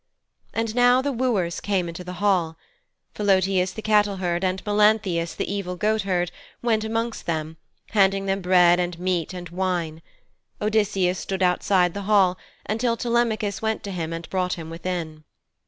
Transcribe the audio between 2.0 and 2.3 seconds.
the